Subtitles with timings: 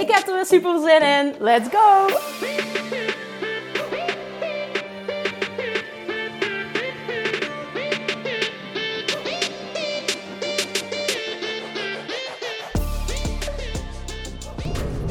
[0.00, 1.34] Ik heb er weer super zin in.
[1.38, 2.06] Let's go!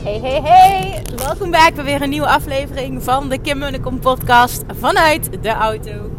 [0.03, 1.03] Hey, hey, hey!
[1.15, 6.11] Welkom bij weer een nieuwe aflevering van de Kim Munnekom podcast vanuit de auto.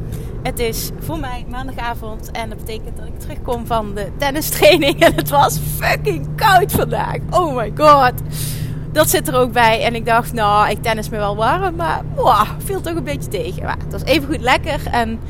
[0.43, 5.01] Het is voor mij maandagavond en dat betekent dat ik terugkom van de tennistraining.
[5.07, 7.19] En het was fucking koud vandaag.
[7.31, 8.13] Oh my god.
[8.97, 9.83] Dat zit er ook bij.
[9.83, 13.29] En ik dacht, nou, ik tennis me wel warm, maar wow, viel toch een beetje
[13.29, 13.63] tegen.
[13.63, 14.87] Maar het was even goed lekker.
[14.91, 15.21] En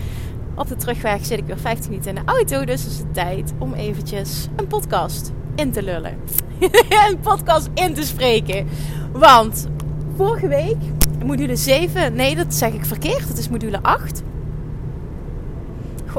[0.55, 2.65] op de terugweg zit ik weer 15 minuten in de auto.
[2.65, 6.19] Dus is het tijd om eventjes een podcast in te lullen.
[7.09, 8.69] een podcast in te spreken.
[9.13, 9.69] Want
[10.17, 10.77] vorige week,
[11.25, 13.29] module 7, nee, dat zeg ik verkeerd.
[13.29, 14.23] Het is module 8.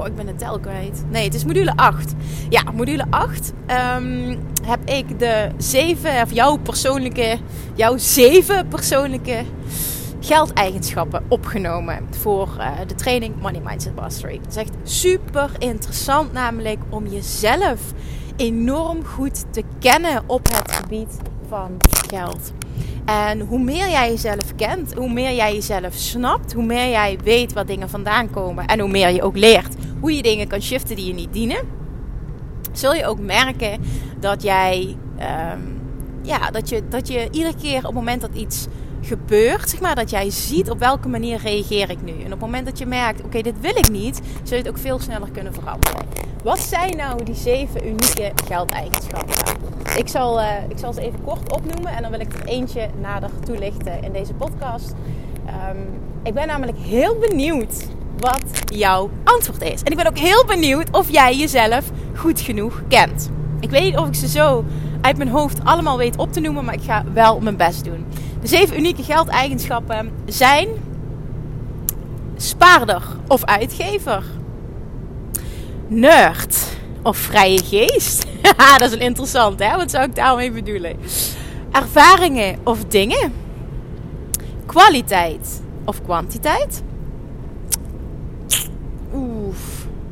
[0.05, 1.03] Ik ben de tel kwijt.
[1.09, 2.13] Nee, het is module 8.
[2.49, 7.37] Ja, module 8 ehm, heb ik de 7, of jouw persoonlijke,
[7.73, 9.43] jouw 7 persoonlijke
[10.19, 14.39] geldeigenschappen opgenomen voor uh, de training Money Mindset Mastery.
[14.41, 17.79] Het is echt super interessant namelijk om jezelf
[18.35, 21.17] enorm goed te kennen op het gebied
[21.47, 22.51] van geld.
[23.05, 27.53] En hoe meer jij jezelf kent, hoe meer jij jezelf snapt, hoe meer jij weet
[27.53, 30.95] waar dingen vandaan komen en hoe meer je ook leert hoe je dingen kan shiften
[30.95, 31.59] die je niet dienen,
[32.71, 33.81] zul je ook merken
[34.19, 34.95] dat jij,
[35.53, 35.81] um,
[36.21, 38.67] ja, dat je, dat je iedere keer op het moment dat iets
[39.01, 42.11] gebeurt, zeg maar, dat jij ziet op welke manier reageer ik nu.
[42.11, 44.71] En op het moment dat je merkt, oké, dit wil ik niet, zul je het
[44.71, 46.05] ook veel sneller kunnen veranderen.
[46.43, 49.35] Wat zijn nou die zeven unieke geldeigenschappen?
[49.97, 52.89] Ik zal, uh, ik zal ze even kort opnoemen en dan wil ik er eentje
[53.01, 54.93] nader toelichten in deze podcast.
[55.69, 55.77] Um,
[56.23, 57.87] ik ben namelijk heel benieuwd
[58.19, 59.83] wat jouw antwoord is.
[59.83, 61.85] En ik ben ook heel benieuwd of jij jezelf
[62.15, 63.29] goed genoeg kent.
[63.59, 64.65] Ik weet niet of ik ze zo
[65.01, 68.05] uit mijn hoofd allemaal weet op te noemen, maar ik ga wel mijn best doen.
[68.41, 70.67] De zeven unieke geldeigenschappen zijn
[72.37, 74.23] spaarder of uitgever,
[75.87, 76.57] nerd
[77.01, 78.25] of vrije geest.
[78.77, 79.75] dat is een interessant, hè?
[79.75, 80.97] Wat zou ik daarmee bedoelen?
[81.71, 83.33] Ervaringen of dingen,
[84.65, 86.83] kwaliteit of kwantiteit,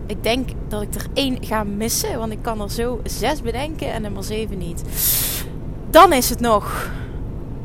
[0.08, 3.94] ik denk dat ik er één ga missen, want ik kan er zo zes bedenken
[3.94, 4.84] en nummer zeven niet.
[5.90, 6.92] Dan is het nog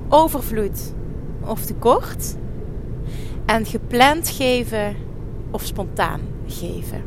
[0.09, 0.93] overvloed
[1.47, 2.37] of tekort.
[3.47, 4.97] En gepland geven
[5.51, 7.03] of spontaan geven.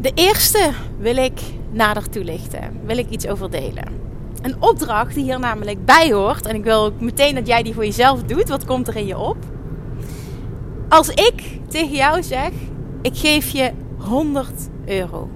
[0.00, 1.40] De eerste wil ik
[1.70, 2.80] nader toelichten.
[2.84, 3.84] Wil ik iets over delen.
[4.42, 6.46] Een opdracht die hier namelijk bij hoort.
[6.46, 8.48] En ik wil ook meteen dat jij die voor jezelf doet.
[8.48, 9.36] Wat komt er in je op?
[10.88, 12.50] Als ik tegen jou zeg:
[13.02, 15.28] ik geef je 100 euro.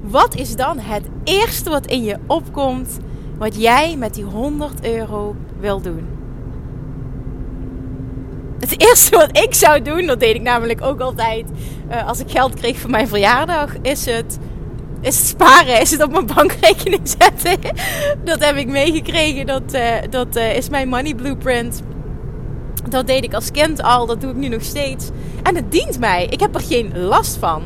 [0.00, 2.98] Wat is dan het eerste wat in je opkomt
[3.38, 6.06] wat jij met die 100 euro wil doen?
[8.58, 11.46] Het eerste wat ik zou doen, dat deed ik namelijk ook altijd
[11.90, 14.38] uh, als ik geld kreeg voor mijn verjaardag, is het,
[15.00, 17.58] is sparen, is het op mijn bankrekening zetten.
[18.24, 21.82] dat heb ik meegekregen, dat, uh, dat uh, is mijn money blueprint.
[22.88, 25.08] Dat deed ik als kind al, dat doe ik nu nog steeds.
[25.42, 26.26] En het dient mij.
[26.26, 27.62] Ik heb er geen last van.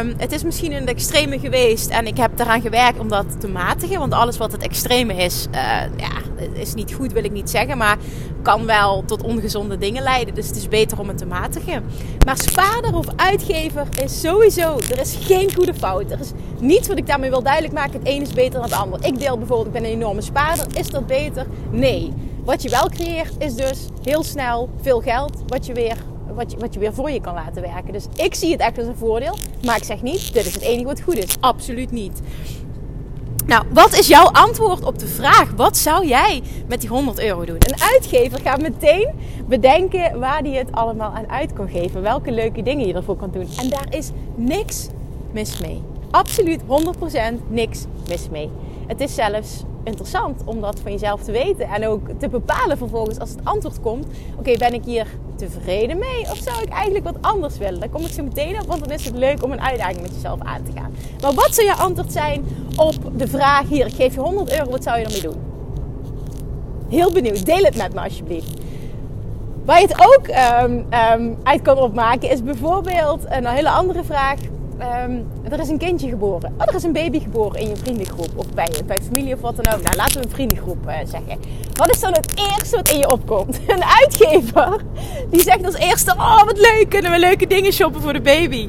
[0.00, 3.48] Um, het is misschien het extreme geweest en ik heb eraan gewerkt om dat te
[3.48, 3.98] matigen.
[3.98, 5.60] Want alles wat het extreme is, uh,
[5.96, 6.10] ja,
[6.52, 7.78] is niet goed, wil ik niet zeggen.
[7.78, 7.96] Maar
[8.42, 10.34] kan wel tot ongezonde dingen leiden.
[10.34, 11.84] Dus het is beter om het te matigen.
[12.26, 16.10] Maar spaarder of uitgever is sowieso, er is geen goede fout.
[16.10, 17.98] Er is niets wat ik daarmee wil duidelijk maken.
[17.98, 19.04] Het een is beter dan het ander.
[19.04, 20.66] Ik deel bijvoorbeeld, ik ben een enorme spaarder.
[20.72, 21.46] Is dat beter?
[21.70, 22.12] Nee.
[22.44, 25.96] Wat je wel creëert is dus heel snel veel geld wat je weer,
[26.34, 27.92] wat je, wat je weer voor je kan laten werken.
[27.92, 29.36] Dus ik zie het echt als een voordeel.
[29.64, 31.36] Maar ik zeg niet, dit is het enige wat goed is.
[31.40, 32.20] Absoluut niet.
[33.46, 35.52] Nou, wat is jouw antwoord op de vraag?
[35.56, 37.56] Wat zou jij met die 100 euro doen?
[37.58, 39.08] Een uitgever gaat meteen
[39.48, 42.02] bedenken waar die het allemaal aan uit kan geven.
[42.02, 43.48] Welke leuke dingen je ervoor kan doen.
[43.58, 44.88] En daar is niks
[45.32, 45.82] mis mee.
[46.10, 46.66] Absoluut 100%
[47.48, 48.50] niks mis mee.
[48.86, 51.68] Het is zelfs interessant om dat van jezelf te weten.
[51.68, 54.06] En ook te bepalen vervolgens als het antwoord komt.
[54.38, 55.06] Oké, ben ik hier
[55.36, 56.20] tevreden mee?
[56.20, 57.80] Of zou ik eigenlijk wat anders willen?
[57.80, 60.14] Daar kom ik zo meteen op, want dan is het leuk om een uitdaging met
[60.14, 60.94] jezelf aan te gaan.
[61.20, 62.44] Maar wat zou je antwoord zijn
[62.76, 65.40] op de vraag: hier, ik geef je 100 euro, wat zou je ermee doen?
[66.88, 67.46] Heel benieuwd.
[67.46, 68.60] Deel het met me alsjeblieft.
[69.64, 70.28] Waar je het ook
[70.62, 70.86] um,
[71.20, 74.38] um, uit kan opmaken is bijvoorbeeld een hele andere vraag.
[74.82, 76.54] Um, er is een kindje geboren.
[76.58, 78.30] Oh, er is een baby geboren in je vriendengroep.
[78.34, 79.82] Of bij, bij familie of wat dan ook.
[79.82, 81.38] Nou, laten we een vriendengroep uh, zeggen.
[81.72, 83.60] Wat is dan het eerste wat in je opkomt?
[83.66, 84.80] Een uitgever
[85.30, 88.68] die zegt als eerste: Oh, wat leuk, kunnen we leuke dingen shoppen voor de baby.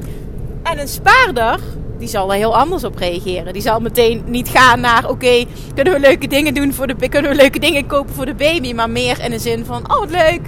[0.62, 1.60] En een spaarder
[1.98, 3.52] die zal er heel anders op reageren.
[3.52, 5.44] Die zal meteen niet gaan naar: oké,
[5.74, 8.72] kunnen we leuke dingen doen voor de kunnen we leuke dingen kopen voor de baby,
[8.72, 10.40] maar meer in de zin van: oh wat leuk,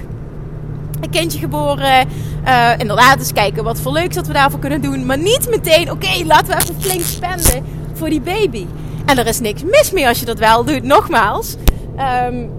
[1.00, 2.08] een kindje geboren.
[2.44, 5.06] Uh, inderdaad, eens kijken wat voor leuks dat we daarvoor kunnen doen.
[5.06, 8.66] Maar niet meteen: oké, laten we even flink spenden voor die baby.
[9.04, 10.82] En er is niks mis mee als je dat wel doet.
[10.82, 11.56] Nogmaals,
[12.28, 12.50] um,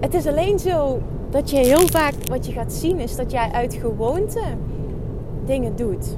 [0.00, 3.50] het is alleen zo dat je heel vaak wat je gaat zien is dat jij
[3.52, 4.42] uit gewoonte
[5.46, 6.16] dingen doet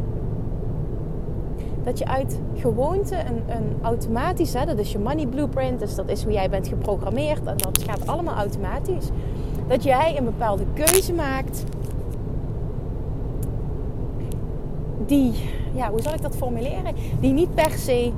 [1.84, 6.08] dat je uit gewoonte een, een automatisch, hè, dat is je money blueprint, dus dat
[6.08, 9.06] is hoe jij bent geprogrammeerd en dat gaat allemaal automatisch.
[9.72, 11.64] Dat jij een bepaalde keuze maakt
[15.06, 15.32] die,
[15.74, 16.94] ja, hoe zal ik dat formuleren?
[17.20, 18.12] Die niet per se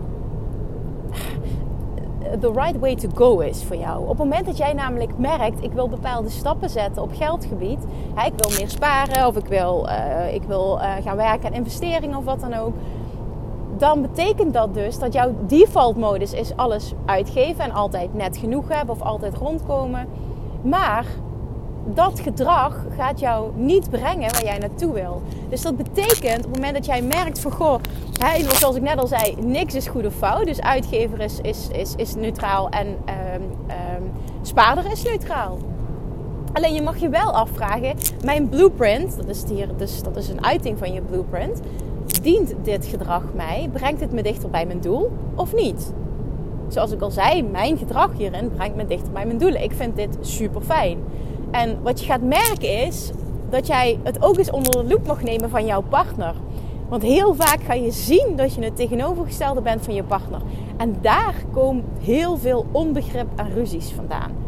[2.40, 4.02] the right way to go is voor jou.
[4.02, 7.78] Op het moment dat jij namelijk merkt, ik wil bepaalde stappen zetten op geldgebied.
[8.14, 11.54] Hè, ik wil meer sparen of ik wil, uh, ik wil uh, gaan werken aan
[11.54, 12.74] investeringen of wat dan ook
[13.76, 18.68] dan betekent dat dus dat jouw default modus is alles uitgeven en altijd net genoeg
[18.68, 20.06] hebben of altijd rondkomen.
[20.62, 21.06] Maar
[21.86, 25.22] dat gedrag gaat jou niet brengen waar jij naartoe wil.
[25.48, 27.80] Dus dat betekent op het moment dat jij merkt van goh,
[28.18, 30.46] hè, zoals ik net al zei, niks is goed of fout.
[30.46, 35.58] Dus uitgever is, is, is, is neutraal en um, spaarder is neutraal.
[36.52, 40.44] Alleen je mag je wel afvragen, mijn blueprint, dat is, hier, dus, dat is een
[40.44, 41.60] uiting van je blueprint
[42.22, 43.68] dient dit gedrag mij?
[43.72, 45.92] Brengt het me dichter bij mijn doel of niet?
[46.68, 49.62] Zoals ik al zei, mijn gedrag hierin brengt me dichter bij mijn doelen.
[49.62, 50.98] Ik vind dit super fijn.
[51.54, 53.10] En wat je gaat merken is
[53.50, 56.34] dat jij het ook eens onder de loep mag nemen van jouw partner.
[56.88, 60.40] Want heel vaak ga je zien dat je het tegenovergestelde bent van je partner.
[60.76, 64.44] En daar komen heel veel onbegrip en ruzies vandaan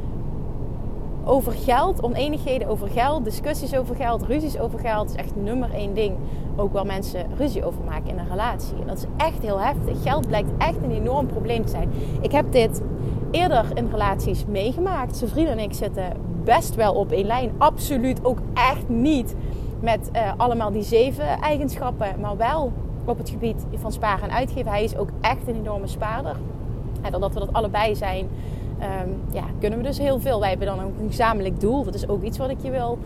[1.27, 5.95] over geld, oneenigheden over geld, discussies over geld, ruzies over geld is echt nummer één
[5.95, 6.17] ding.
[6.57, 8.77] Ook waar mensen ruzie over maken in een relatie.
[8.81, 10.03] En dat is echt heel heftig.
[10.03, 11.91] Geld blijkt echt een enorm probleem te zijn.
[12.21, 12.83] Ik heb dit
[13.31, 15.17] eerder in relaties meegemaakt.
[15.17, 16.13] Zijn vrienden en ik zitten
[16.47, 17.53] best wel op één lijn.
[17.59, 19.35] Absoluut ook echt niet
[19.81, 22.73] met uh, allemaal die zeven eigenschappen, maar wel
[23.05, 24.71] op het gebied van sparen en uitgeven.
[24.71, 26.37] Hij is ook echt een enorme spaarder.
[27.03, 28.29] En doordat we dat allebei zijn,
[29.03, 30.41] um, ja, kunnen we dus heel veel.
[30.41, 31.85] Wij hebben dan ook een gezamenlijk doel.
[31.85, 32.99] Dat is ook iets wat ik je wil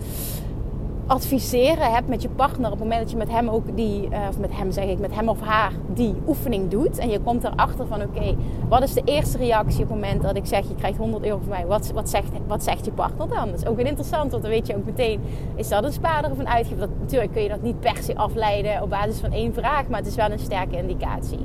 [1.11, 2.67] adviseren hebt met je partner.
[2.67, 4.99] Op het moment dat je met hem ook die, uh, of met hem zeg ik,
[4.99, 6.99] met hem of haar die oefening doet.
[6.99, 8.37] En je komt erachter van oké,
[8.69, 11.39] wat is de eerste reactie op het moment dat ik zeg je krijgt 100 euro
[11.39, 11.67] van mij.
[11.67, 13.51] Wat, wat, zegt, wat zegt je partner dan?
[13.51, 15.21] Dat is ook een interessant, want dan weet je ook meteen,
[15.55, 16.89] is dat een spaarder of een uitgever?
[17.01, 20.09] Natuurlijk kun je dat niet per se afleiden op basis van één vraag, maar het
[20.09, 21.39] is wel een sterke indicatie.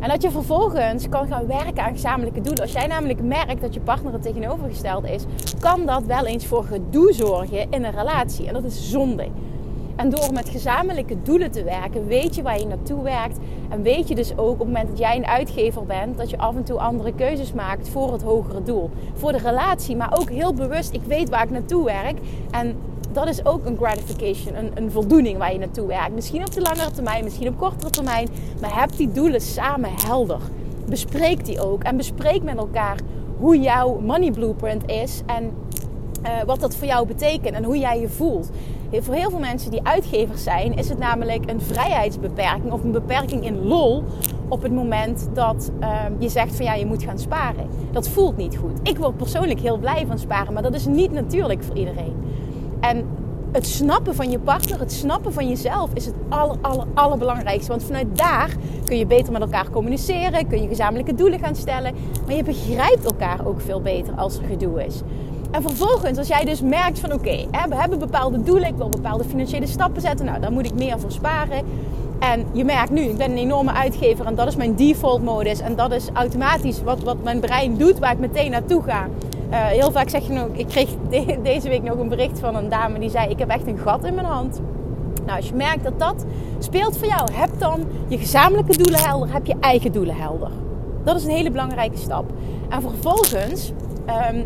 [0.00, 2.62] En dat je vervolgens kan gaan werken aan gezamenlijke doelen.
[2.62, 5.24] Als jij namelijk merkt dat je partner het tegenovergesteld is,
[5.60, 8.46] kan dat wel eens voor gedoe zorgen in een relatie.
[8.46, 9.28] En dat is zonde.
[9.96, 13.38] En door met gezamenlijke doelen te werken, weet je waar je naartoe werkt.
[13.68, 16.38] En weet je dus ook op het moment dat jij een uitgever bent, dat je
[16.38, 18.90] af en toe andere keuzes maakt voor het hogere doel.
[19.14, 22.18] Voor de relatie, maar ook heel bewust, ik weet waar ik naartoe werk.
[22.50, 22.76] En
[23.12, 26.14] dat is ook een gratification, een, een voldoening waar je naartoe werkt.
[26.14, 28.28] Misschien op de langere termijn, misschien op kortere termijn.
[28.60, 30.40] Maar heb die doelen samen helder.
[30.88, 31.82] Bespreek die ook.
[31.82, 32.98] En bespreek met elkaar
[33.38, 35.22] hoe jouw money blueprint is.
[35.26, 35.52] En
[36.22, 38.50] uh, wat dat voor jou betekent en hoe jij je voelt.
[38.92, 43.44] Voor heel veel mensen die uitgevers zijn, is het namelijk een vrijheidsbeperking of een beperking
[43.44, 44.04] in lol
[44.48, 47.66] op het moment dat uh, je zegt van ja, je moet gaan sparen.
[47.92, 48.78] Dat voelt niet goed.
[48.82, 52.14] Ik word persoonlijk heel blij van sparen, maar dat is niet natuurlijk voor iedereen.
[52.80, 53.06] En
[53.52, 57.70] het snappen van je partner, het snappen van jezelf is het aller, aller, allerbelangrijkste.
[57.70, 61.94] Want vanuit daar kun je beter met elkaar communiceren, kun je gezamenlijke doelen gaan stellen.
[62.26, 65.00] Maar je begrijpt elkaar ook veel beter als er gedoe is.
[65.50, 69.24] En vervolgens, als jij dus merkt van oké, we hebben bepaalde doelen, ik wil bepaalde
[69.24, 71.64] financiële stappen zetten, nou dan moet ik meer voor sparen.
[72.18, 75.60] En je merkt nu, ik ben een enorme uitgever en dat is mijn default modus.
[75.60, 79.06] En dat is automatisch wat, wat mijn brein doet, waar ik meteen naartoe ga.
[79.50, 82.56] Uh, heel vaak zeg je nog, ik kreeg de, deze week nog een bericht van
[82.56, 84.60] een dame die zei: Ik heb echt een gat in mijn hand.
[85.24, 86.24] Nou, als je merkt dat dat
[86.58, 90.50] speelt voor jou, heb dan je gezamenlijke doelen helder, heb je eigen doelen helder.
[91.04, 92.30] Dat is een hele belangrijke stap.
[92.68, 93.72] En vervolgens
[94.06, 94.44] ehm,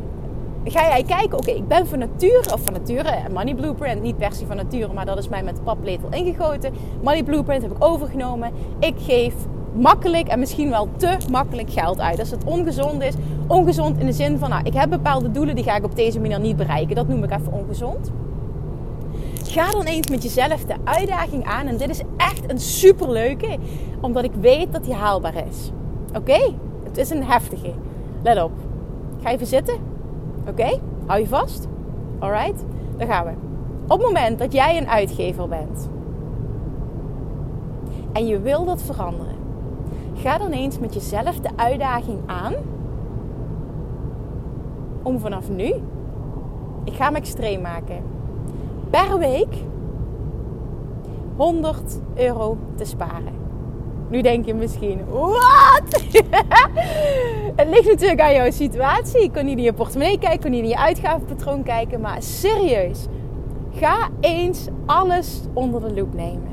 [0.64, 4.46] ga jij kijken, oké, ik ben van nature, of van nature, Money Blueprint, niet versie
[4.46, 6.72] van nature, maar dat is mij met de paplepel ingegoten.
[7.02, 8.52] Money Blueprint heb ik overgenomen.
[8.78, 9.34] Ik geef
[9.72, 12.18] makkelijk en misschien wel te makkelijk geld uit.
[12.18, 13.14] Als het ongezond is,
[13.46, 16.20] ongezond in de zin van, nou, ik heb bepaalde doelen, die ga ik op deze
[16.20, 16.96] manier niet bereiken.
[16.96, 18.10] Dat noem ik even ongezond.
[19.44, 21.66] Ga dan eens met jezelf de uitdaging aan.
[21.66, 23.58] En dit is echt een superleuke,
[24.00, 25.70] omdat ik weet dat die haalbaar is.
[26.16, 26.52] Oké?
[26.84, 27.72] Het is een heftige.
[28.22, 28.52] Let op.
[29.22, 29.76] Ga even zitten.
[30.48, 30.78] Oké?
[31.06, 31.68] Hou je vast.
[32.18, 32.64] Alright?
[32.96, 33.30] Dan gaan we.
[33.82, 35.90] Op het moment dat jij een uitgever bent
[38.12, 39.31] en je wil dat veranderen,
[40.22, 42.54] ga dan eens met jezelf de uitdaging aan
[45.02, 45.74] om vanaf nu,
[46.84, 48.02] ik ga hem extreem maken,
[48.90, 49.54] per week
[51.36, 53.40] 100 euro te sparen.
[54.08, 56.02] Nu denk je misschien, wat?
[57.56, 59.30] het ligt natuurlijk aan jouw situatie.
[59.34, 62.00] Je niet in je portemonnee kijken, kan niet in je uitgavenpatroon kijken.
[62.00, 63.06] Maar serieus,
[63.74, 66.51] ga eens alles onder de loep nemen.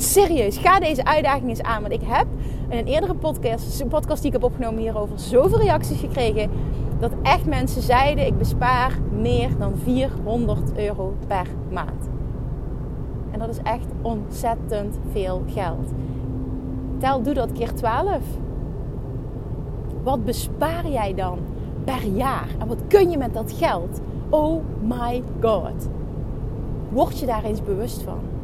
[0.00, 1.80] Serieus, ga deze uitdaging eens aan.
[1.80, 2.26] Want ik heb
[2.68, 6.50] in een eerdere podcast, podcast die ik heb opgenomen hierover, zoveel reacties gekregen.
[6.98, 12.08] Dat echt mensen zeiden, ik bespaar meer dan 400 euro per maand.
[13.30, 15.90] En dat is echt ontzettend veel geld.
[16.98, 18.18] Tel, doe dat keer 12.
[20.02, 21.38] Wat bespaar jij dan
[21.84, 22.48] per jaar?
[22.58, 24.00] En wat kun je met dat geld?
[24.28, 25.88] Oh my god.
[26.88, 28.37] Word je daar eens bewust van?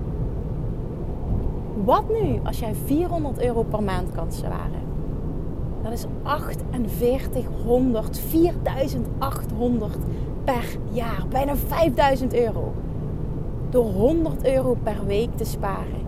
[1.83, 4.83] Wat nu als jij 400 euro per maand kan sparen?
[5.83, 9.97] Dat is 4800, 4800
[10.45, 11.25] per jaar.
[11.29, 12.73] Bijna 5000 euro.
[13.71, 16.03] Door 100 euro per week te sparen.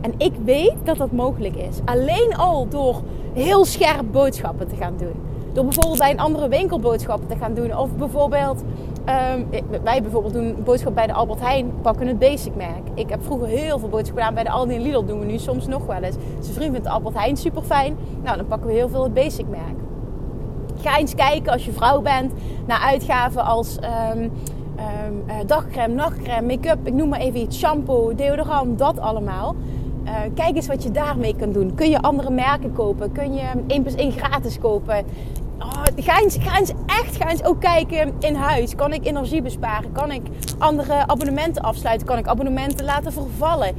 [0.00, 1.78] En ik weet dat dat mogelijk is.
[1.84, 5.14] Alleen al door heel scherp boodschappen te gaan doen.
[5.52, 7.76] Door bijvoorbeeld bij een andere winkel boodschappen te gaan doen.
[7.76, 8.62] Of bijvoorbeeld,
[9.08, 9.46] um,
[9.82, 12.82] wij bijvoorbeeld doen boodschap bij de Albert Heijn, pakken het basic merk.
[12.94, 15.38] Ik heb vroeger heel veel boodschappen gedaan bij de Aldi en Lidl, doen we nu
[15.38, 16.16] soms nog wel eens.
[16.40, 17.96] Zijn vriend vindt de Albert Heijn super fijn.
[18.22, 19.76] Nou, dan pakken we heel veel het basic merk.
[20.80, 22.32] Ga eens kijken als je vrouw bent
[22.66, 23.78] naar uitgaven als
[24.14, 26.86] um, um, dagcreme, nachtcreme, make-up.
[26.86, 29.54] Ik noem maar even iets, shampoo, deodorant, dat allemaal.
[30.04, 31.74] Uh, kijk eens wat je daarmee kan doen.
[31.74, 33.12] Kun je andere merken kopen?
[33.12, 35.04] Kun je 1 plus 1 gratis kopen?
[35.58, 36.38] Oh, ga, eens,
[36.86, 38.74] echt ga eens ook kijken in huis.
[38.74, 39.92] Kan ik energie besparen?
[39.92, 40.22] Kan ik
[40.58, 42.06] andere abonnementen afsluiten?
[42.06, 43.74] Kan ik abonnementen laten vervallen?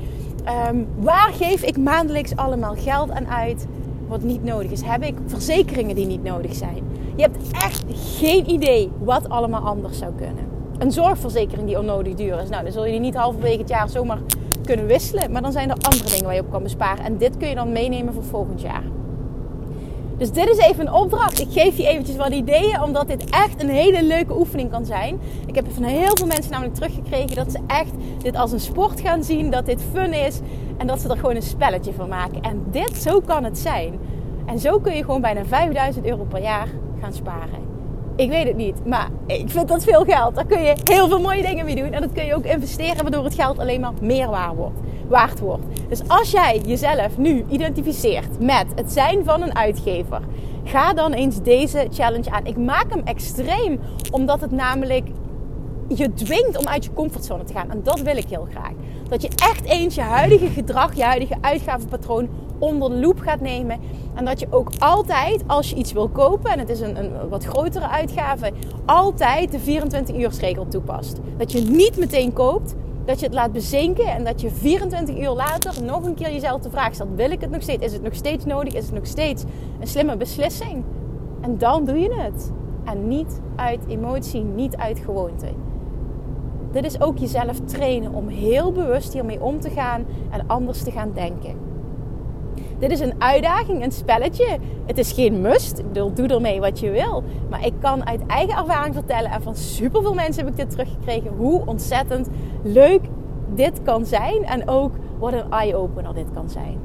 [0.69, 3.67] Um, waar geef ik maandelijks allemaal geld aan uit
[4.07, 4.81] wat niet nodig is?
[4.81, 6.83] Heb ik verzekeringen die niet nodig zijn?
[7.15, 10.45] Je hebt echt geen idee wat allemaal anders zou kunnen.
[10.77, 12.49] Een zorgverzekering die onnodig duur is.
[12.49, 14.19] Nou, dan zul je die niet halverwege het jaar zomaar
[14.65, 15.31] kunnen wisselen.
[15.31, 17.05] Maar dan zijn er andere dingen waar je op kan besparen.
[17.05, 18.83] En dit kun je dan meenemen voor volgend jaar.
[20.17, 21.39] Dus dit is even een opdracht.
[21.39, 25.19] Ik geef je eventjes wat ideeën, omdat dit echt een hele leuke oefening kan zijn.
[25.45, 29.01] Ik heb van heel veel mensen namelijk teruggekregen dat ze echt dit als een sport
[29.01, 30.39] gaan zien, dat dit fun is
[30.77, 32.41] en dat ze er gewoon een spelletje van maken.
[32.41, 33.99] En dit, zo kan het zijn.
[34.45, 36.67] En zo kun je gewoon bijna 5000 euro per jaar
[37.01, 37.65] gaan sparen.
[38.15, 40.35] Ik weet het niet, maar ik vind dat veel geld.
[40.35, 41.91] Daar kun je heel veel mooie dingen mee doen.
[41.91, 44.79] En dat kun je ook investeren, waardoor het geld alleen maar meer waard wordt.
[45.07, 45.65] Waard wordt.
[45.89, 50.21] Dus als jij jezelf nu identificeert met het zijn van een uitgever,
[50.63, 52.45] ga dan eens deze challenge aan.
[52.45, 53.79] Ik maak hem extreem,
[54.11, 55.07] omdat het namelijk
[55.87, 57.71] je dwingt om uit je comfortzone te gaan.
[57.71, 58.71] En dat wil ik heel graag.
[59.09, 63.79] Dat je echt eens je huidige gedrag, je huidige uitgavenpatroon onder de loep gaat nemen.
[64.13, 67.29] En dat je ook altijd, als je iets wil kopen, en het is een, een
[67.29, 68.51] wat grotere uitgave,
[68.85, 71.19] altijd de 24-uursregel toepast.
[71.37, 72.75] Dat je niet meteen koopt,
[73.07, 76.61] dat je het laat bezinken en dat je 24 uur later nog een keer jezelf
[76.61, 77.85] de vraag stelt: wil ik het nog steeds?
[77.85, 78.73] Is het nog steeds nodig?
[78.73, 79.43] Is het nog steeds
[79.79, 80.83] een slimme beslissing?
[81.41, 82.51] En dan doe je het.
[82.85, 85.47] En niet uit emotie, niet uit gewoonte.
[86.71, 90.91] Dit is ook jezelf trainen om heel bewust hiermee om te gaan en anders te
[90.91, 91.67] gaan denken.
[92.79, 94.57] Dit is een uitdaging, een spelletje.
[94.85, 95.79] Het is geen must.
[95.79, 97.23] Ik bedoel, doe ermee wat je wil.
[97.49, 101.31] Maar ik kan uit eigen ervaring vertellen, en van superveel mensen heb ik dit teruggekregen,
[101.37, 102.27] hoe ontzettend
[102.67, 103.01] leuk
[103.53, 104.45] dit kan zijn.
[104.45, 106.77] En ook wat een eye-opener dit kan zijn.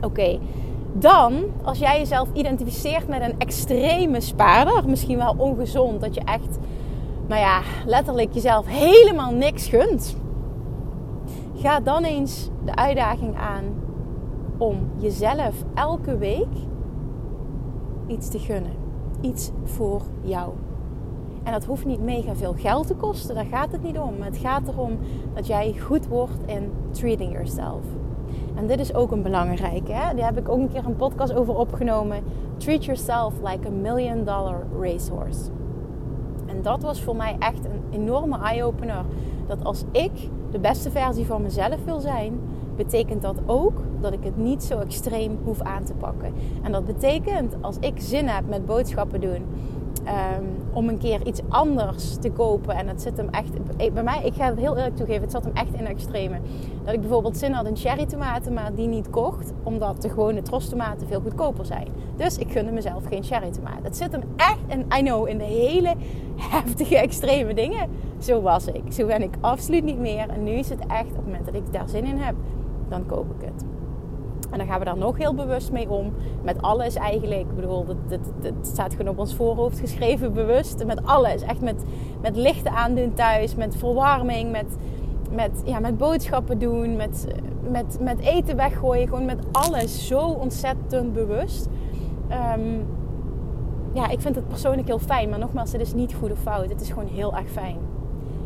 [0.00, 0.38] Oké,
[0.92, 6.58] dan als jij jezelf identificeert met een extreme spaarder, misschien wel ongezond, dat je echt,
[7.26, 10.16] nou ja, letterlijk jezelf helemaal niks gunt.
[11.54, 13.64] Ga dan eens de uitdaging aan
[14.58, 16.54] om jezelf elke week
[18.06, 18.72] iets te gunnen.
[19.20, 20.52] Iets voor jou.
[21.46, 24.14] En dat hoeft niet mega veel geld te kosten, daar gaat het niet om.
[24.20, 24.98] Het gaat erom
[25.34, 27.80] dat jij goed wordt in treating yourself.
[28.54, 29.92] En dit is ook een belangrijke.
[29.92, 30.14] Hè?
[30.14, 32.22] Daar heb ik ook een keer een podcast over opgenomen.
[32.56, 35.50] Treat yourself like a million dollar racehorse.
[36.46, 39.04] En dat was voor mij echt een enorme eye-opener.
[39.46, 40.12] Dat als ik
[40.50, 42.40] de beste versie van mezelf wil zijn,
[42.76, 46.32] betekent dat ook dat ik het niet zo extreem hoef aan te pakken.
[46.62, 49.44] En dat betekent als ik zin heb met boodschappen doen.
[50.06, 52.74] Ehm, om een keer iets anders te kopen.
[52.74, 53.50] En het zit hem echt.
[53.94, 56.38] Bij mij, ik ga het heel eerlijk toegeven, het zat hem echt in extreme.
[56.84, 59.52] Dat ik bijvoorbeeld zin had in cherry tomaten, maar die niet kocht.
[59.62, 61.88] Omdat de gewone tomaten veel goedkoper zijn.
[62.16, 63.82] Dus ik gunde mezelf geen cherry tomaten.
[63.82, 65.94] Het zit hem echt, en I know, in de hele
[66.36, 67.90] heftige extreme dingen.
[68.18, 68.92] Zo was ik.
[68.92, 70.28] Zo ben ik absoluut niet meer.
[70.28, 72.34] En nu is het echt, op het moment dat ik daar zin in heb,
[72.88, 73.64] dan koop ik het.
[74.50, 76.12] En dan gaan we daar nog heel bewust mee om.
[76.42, 77.40] Met alles eigenlijk.
[77.40, 80.84] Ik bedoel, het, staat gewoon op ons voorhoofd geschreven bewust.
[80.84, 81.42] Met alles.
[81.42, 81.84] Echt met,
[82.20, 83.54] met lichten aandoen thuis.
[83.54, 84.50] Met verwarming.
[84.50, 84.76] Met,
[85.30, 86.96] met, ja, met boodschappen doen.
[86.96, 87.26] Met,
[87.70, 89.08] met, met eten weggooien.
[89.08, 90.06] Gewoon met alles.
[90.06, 91.68] Zo ontzettend bewust.
[92.28, 92.80] Ehm,
[93.92, 95.28] ja, ik vind het persoonlijk heel fijn.
[95.28, 96.68] Maar nogmaals, het is niet goed of fout.
[96.68, 97.76] Het is gewoon heel erg fijn.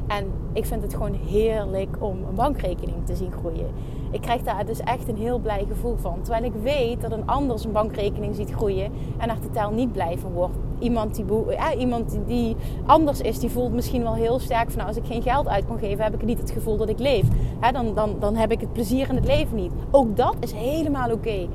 [0.07, 3.71] En ik vind het gewoon heerlijk om een bankrekening te zien groeien.
[4.11, 6.23] Ik krijg daar dus echt een heel blij gevoel van.
[6.23, 10.19] Terwijl ik weet dat een ander zijn bankrekening ziet groeien en er totaal niet blij
[10.19, 10.57] van wordt.
[10.79, 14.77] Iemand die, ja, iemand die anders is, die voelt misschien wel heel sterk van...
[14.77, 16.99] Nou, als ik geen geld uit kan geven, heb ik niet het gevoel dat ik
[16.99, 17.27] leef.
[17.73, 19.73] dan, dan, dan heb ik het plezier in het leven niet.
[19.91, 21.49] Ook dat is helemaal oké.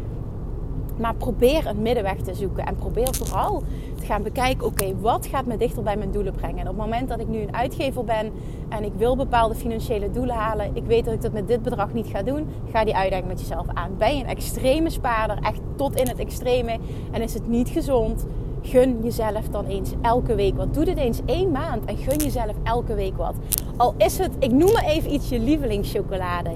[0.98, 2.66] Maar probeer een middenweg te zoeken.
[2.66, 3.64] En probeer vooral
[4.00, 6.60] te gaan bekijken: oké, wat gaat me dichter bij mijn doelen brengen?
[6.60, 8.32] En op het moment dat ik nu een uitgever ben
[8.70, 11.94] en ik wil bepaalde financiële doelen halen, ik weet dat ik dat met dit bedrag
[11.94, 13.92] niet ga doen, ga die uitdaging met jezelf aan.
[13.98, 16.78] Ben je een extreme spaarder, echt tot in het extreme,
[17.12, 18.26] en is het niet gezond?
[18.62, 20.74] Gun jezelf dan eens elke week wat.
[20.74, 23.36] Doe dit eens één maand en gun jezelf elke week wat.
[23.78, 26.52] Al is het, ik noem maar even iets, je lievelingschocolade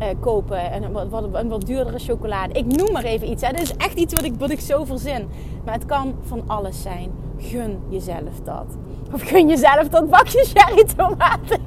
[0.00, 0.70] uh, kopen.
[0.70, 2.54] En wat, wat, een wat duurdere chocolade.
[2.54, 3.42] Ik noem maar even iets.
[3.42, 3.60] Hè.
[3.60, 5.28] Is echt iets wat ik, wat ik zo verzin.
[5.64, 7.10] Maar het kan van alles zijn.
[7.38, 8.76] Gun jezelf dat.
[9.12, 11.60] Of gun jezelf dat bakje cherry tomaten.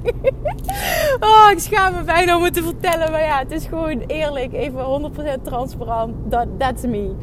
[1.28, 3.10] oh, ik schaam me bijna om het te vertellen.
[3.10, 4.52] Maar ja, het is gewoon eerlijk.
[4.52, 6.14] Even 100% transparant.
[6.24, 7.14] Dat, that's me.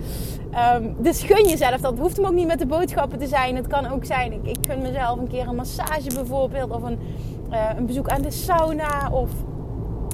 [0.75, 1.97] Um, dus gun jezelf dat.
[1.97, 3.55] Hoeft hem ook niet met de boodschappen te zijn.
[3.55, 6.71] Het kan ook zijn, ik, ik gun mezelf een keer een massage bijvoorbeeld.
[6.71, 6.99] Of een,
[7.51, 9.09] uh, een bezoek aan de sauna.
[9.11, 9.29] Of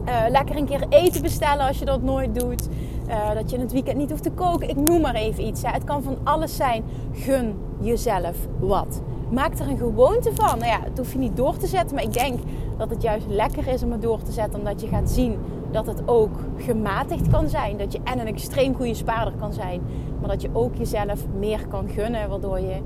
[0.08, 2.68] uh, lekker een keer eten bestellen als je dat nooit doet.
[3.08, 4.70] Uh, dat je in het weekend niet hoeft te koken.
[4.70, 5.62] Ik noem maar even iets.
[5.62, 5.70] Hè.
[5.70, 6.84] Het kan van alles zijn.
[7.12, 9.02] Gun jezelf wat.
[9.30, 10.60] Maak er een gewoonte van.
[10.60, 11.96] Nou ja, het hoef je niet door te zetten.
[11.96, 12.40] Maar ik denk
[12.78, 14.60] dat het juist lekker is om het door te zetten.
[14.60, 15.38] Omdat je gaat zien
[15.72, 17.78] dat het ook gematigd kan zijn.
[17.78, 19.82] Dat je en een extreem goede spaarder kan zijn.
[20.20, 22.30] Maar dat je ook jezelf meer kan gunnen.
[22.30, 22.78] Waardoor je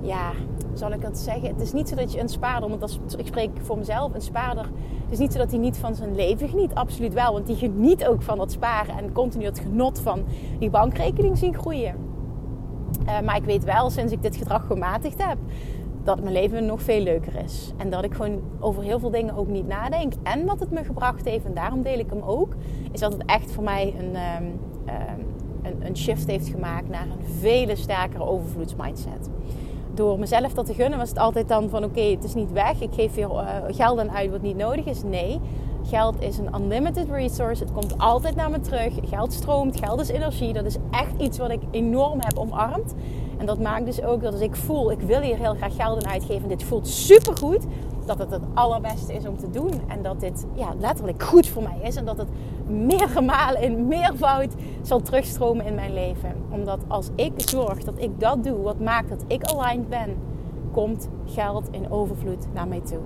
[0.00, 0.30] ja,
[0.74, 1.48] zal ik het zeggen?
[1.48, 4.20] Het is niet zo dat je een spaarder, want dat ik spreek voor mezelf, een
[4.20, 4.64] spaarder.
[5.02, 6.74] Het is niet zo dat hij niet van zijn leven geniet.
[6.74, 10.24] Absoluut wel, want die geniet ook van dat sparen en continu het genot van
[10.58, 11.94] die bankrekening zien groeien.
[13.06, 15.38] Uh, maar ik weet wel, sinds ik dit gedrag gematigd heb,
[16.04, 17.72] dat mijn leven nog veel leuker is.
[17.76, 20.12] En dat ik gewoon over heel veel dingen ook niet nadenk.
[20.22, 22.54] En wat het me gebracht heeft, en daarom deel ik hem ook,
[22.92, 24.58] is dat het echt voor mij een, um,
[25.62, 29.30] een, een shift heeft gemaakt naar een vele sterkere overvloedsmindset
[29.94, 32.80] door mezelf dat te gunnen was het altijd dan van oké, het is niet weg.
[32.80, 35.02] Ik geef weer uh, geld aan uit wat niet nodig is.
[35.02, 35.40] Nee,
[35.84, 37.62] geld is een unlimited resource.
[37.62, 38.92] Het komt altijd naar me terug.
[39.04, 40.52] Geld stroomt, geld is energie.
[40.52, 42.94] Dat is echt iets wat ik enorm heb omarmd.
[43.38, 46.04] En dat maakt dus ook dat als ik voel, ik wil hier heel graag geld
[46.04, 46.48] aan uitgeven.
[46.48, 47.64] Dit voelt supergoed
[48.04, 49.72] dat het het allerbeste is om te doen.
[49.86, 51.96] En dat dit ja, letterlijk goed voor mij is.
[51.96, 52.28] En dat het
[52.66, 56.34] meerdere malen in meervoud zal terugstromen in mijn leven.
[56.50, 60.16] Omdat als ik zorg dat ik dat doe, wat maakt dat ik aligned ben,
[60.72, 63.00] komt geld in overvloed naar mij toe.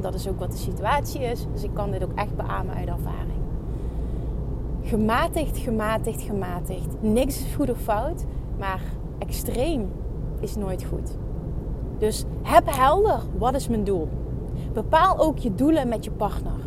[0.00, 1.46] Dat is ook wat de situatie is.
[1.52, 3.36] Dus ik kan dit ook echt beamen uit ervaring.
[4.82, 6.86] Gematigd, gematigd, gematigd.
[7.00, 8.24] Niks is goed of fout,
[8.58, 8.80] maar
[9.18, 9.90] extreem
[10.40, 11.16] is nooit goed.
[11.98, 14.08] Dus heb helder, wat is mijn doel?
[14.72, 16.60] Bepaal ook je doelen met je partner.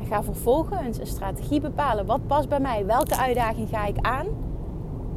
[0.00, 2.06] En ga vervolgens een strategie bepalen.
[2.06, 2.86] Wat past bij mij?
[2.86, 4.26] Welke uitdaging ga ik aan?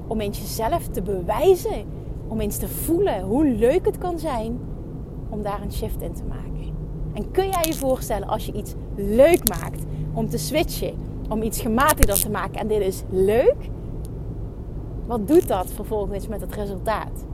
[0.08, 1.86] Om eens jezelf te bewijzen.
[2.28, 4.60] Om eens te voelen hoe leuk het kan zijn
[5.30, 6.50] om daar een shift in te maken.
[7.14, 10.94] En kun jij je voorstellen als je iets leuk maakt om te switchen,
[11.30, 13.70] om iets gematigder te maken en dit is leuk?
[15.06, 17.26] Wat doet dat vervolgens met het resultaat?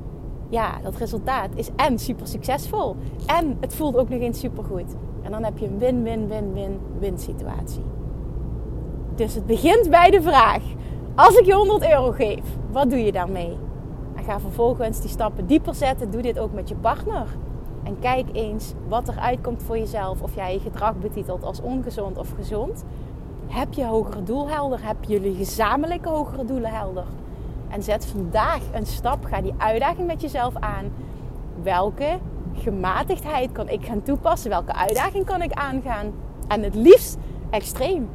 [0.50, 2.96] Ja, dat resultaat is en super succesvol.
[3.26, 4.96] En het voelt ook nog eens super goed.
[5.22, 7.84] En dan heb je een win-win-win-win-win situatie.
[9.16, 10.62] Dus het begint bij de vraag:
[11.16, 13.58] als ik je 100 euro geef, wat doe je daarmee?
[14.16, 16.12] En ga vervolgens die stappen dieper zetten.
[16.12, 17.28] Doe dit ook met je partner.
[17.84, 20.22] En kijk eens wat er uitkomt voor jezelf.
[20.22, 22.84] Of jij je gedrag betitelt als ongezond of gezond.
[23.48, 24.80] Heb je hogere doel helder?
[24.86, 27.06] Heb jullie gezamenlijke hogere doelen helder?
[27.76, 29.26] En zet vandaag een stap.
[29.26, 30.92] Ga die uitdaging met jezelf aan.
[31.64, 32.18] Welke
[32.54, 34.50] gematigdheid kan ik gaan toepassen?
[34.50, 36.14] Welke uitdaging kan ik aangaan?
[36.48, 37.18] En het liefst
[37.50, 38.10] extreem.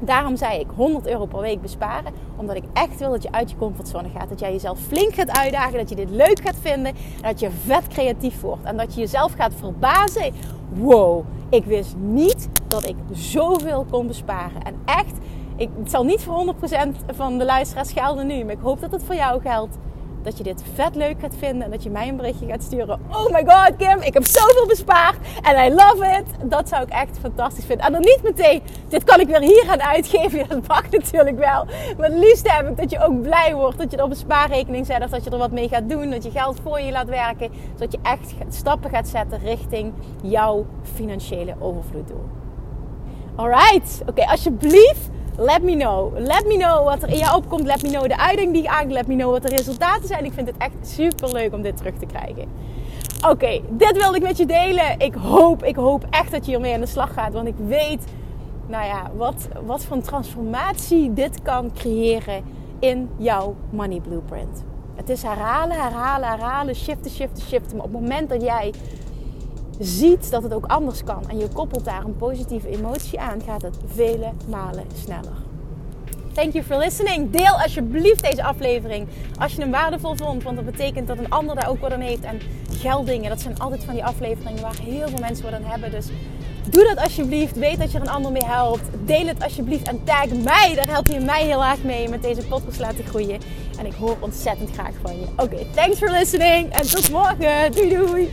[0.00, 2.12] Daarom zei ik 100 euro per week besparen.
[2.36, 4.28] Omdat ik echt wil dat je uit je comfortzone gaat.
[4.28, 5.78] Dat jij jezelf flink gaat uitdagen.
[5.78, 6.94] Dat je dit leuk gaat vinden.
[6.94, 8.64] En dat je vet creatief wordt.
[8.64, 10.32] En dat je jezelf gaat verbazen.
[10.68, 14.62] Wow, ik wist niet dat ik zoveel kon besparen.
[14.62, 15.16] En echt,
[15.56, 18.44] ik, het zal niet voor 100% van de luisteraars gelden nu.
[18.44, 19.76] Maar ik hoop dat het voor jou geldt
[20.24, 23.00] dat je dit vet leuk gaat vinden en dat je mij een berichtje gaat sturen.
[23.10, 26.50] Oh my god, Kim, ik heb zoveel bespaard en I love it.
[26.50, 27.86] Dat zou ik echt fantastisch vinden.
[27.86, 30.44] En dan niet meteen, dit kan ik weer hier aan uitgeven.
[30.48, 31.64] Dat mag natuurlijk wel.
[31.98, 33.78] Maar het liefst heb ik dat je ook blij wordt.
[33.78, 36.10] Dat je er op een spaarrekening zet of dat je er wat mee gaat doen.
[36.10, 37.50] Dat je geld voor je laat werken.
[37.72, 42.24] Zodat je echt stappen gaat zetten richting jouw financiële overvloeddoel.
[43.36, 46.18] Alright, oké, alsjeblieft Let me know.
[46.18, 47.66] Let me know wat er in jou opkomt.
[47.66, 48.92] Let me know de uitdaging die je aankomt.
[48.92, 50.24] Let me know wat de resultaten zijn.
[50.24, 52.48] Ik vind het echt super leuk om dit terug te krijgen.
[53.28, 54.98] Oké, dit wilde ik met je delen.
[54.98, 57.32] Ik hoop, ik hoop echt dat je hiermee aan de slag gaat.
[57.32, 58.04] Want ik weet,
[58.66, 62.44] nou ja, wat, wat voor transformatie dit kan creëren
[62.78, 64.64] in jouw money blueprint.
[64.94, 67.76] Het is herhalen, herhalen, herhalen, shiften, shiften, shiften.
[67.76, 68.72] Maar op het moment dat jij
[69.78, 73.62] ziet dat het ook anders kan en je koppelt daar een positieve emotie aan, gaat
[73.62, 75.42] het vele malen sneller.
[76.34, 77.30] Thank you for listening.
[77.30, 79.08] Deel alsjeblieft deze aflevering
[79.38, 82.00] als je hem waardevol vond, want dat betekent dat een ander daar ook wat aan
[82.00, 82.22] heeft.
[82.22, 85.90] En geldingen, dat zijn altijd van die afleveringen waar heel veel mensen wat aan hebben.
[85.90, 86.06] Dus
[86.70, 87.56] doe dat alsjeblieft.
[87.56, 88.82] Weet dat je er een ander mee helpt.
[89.04, 90.72] Deel het alsjeblieft en tag mij.
[90.74, 93.40] Daar help je mij heel erg mee met deze podcast laten groeien.
[93.78, 95.26] En ik hoor ontzettend graag van je.
[95.36, 97.72] Oké, thanks for listening en tot morgen.
[97.72, 98.32] Doei doei.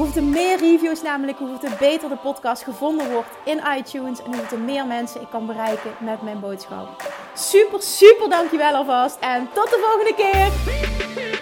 [0.00, 4.22] Hoeveel meer reviews namelijk, hoeveel beter de podcast gevonden wordt in iTunes.
[4.22, 7.12] En hoeveel meer mensen ik kan bereiken met mijn boodschap.
[7.34, 9.18] Super, super dankjewel alvast.
[9.20, 11.39] En tot de volgende keer.